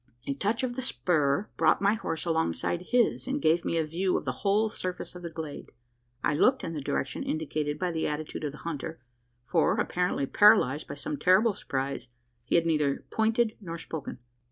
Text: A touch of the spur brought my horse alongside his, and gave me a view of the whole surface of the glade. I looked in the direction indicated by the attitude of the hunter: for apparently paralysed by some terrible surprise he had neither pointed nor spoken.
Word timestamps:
A 0.25 0.33
touch 0.33 0.63
of 0.63 0.73
the 0.75 0.81
spur 0.81 1.47
brought 1.57 1.79
my 1.79 1.93
horse 1.93 2.25
alongside 2.25 2.85
his, 2.87 3.27
and 3.27 3.39
gave 3.39 3.63
me 3.63 3.77
a 3.77 3.83
view 3.83 4.17
of 4.17 4.25
the 4.25 4.31
whole 4.41 4.67
surface 4.67 5.13
of 5.13 5.21
the 5.21 5.29
glade. 5.29 5.71
I 6.23 6.33
looked 6.33 6.63
in 6.63 6.73
the 6.73 6.81
direction 6.81 7.21
indicated 7.21 7.77
by 7.77 7.91
the 7.91 8.07
attitude 8.07 8.43
of 8.43 8.51
the 8.51 8.57
hunter: 8.57 8.99
for 9.45 9.79
apparently 9.79 10.25
paralysed 10.25 10.87
by 10.87 10.95
some 10.95 11.17
terrible 11.17 11.53
surprise 11.53 12.09
he 12.43 12.55
had 12.55 12.65
neither 12.65 13.05
pointed 13.11 13.55
nor 13.61 13.77
spoken. 13.77 14.17